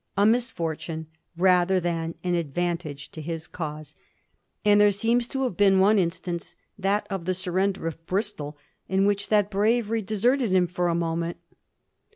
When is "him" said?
10.49-10.65